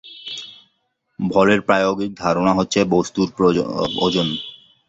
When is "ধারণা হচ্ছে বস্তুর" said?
2.15-3.27